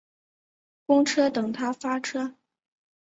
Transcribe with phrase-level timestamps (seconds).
[0.87, 2.35] 公车等他发车